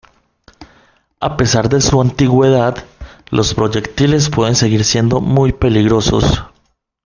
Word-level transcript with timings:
A 1.19 1.37
pesar 1.37 1.69
de 1.69 1.79
su 1.79 2.01
antigüedad, 2.01 2.75
los 3.29 3.53
proyectiles 3.53 4.31
pueden 4.31 4.55
seguir 4.55 4.83
siendo 4.83 5.21
muy 5.21 5.53
peligrosos. 5.53 6.41